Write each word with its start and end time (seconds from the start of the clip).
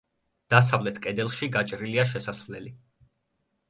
დასავლეთ 0.53 0.97
კედელში 1.05 1.51
გაჭრილია 1.59 2.09
შესასვლელი. 2.15 2.77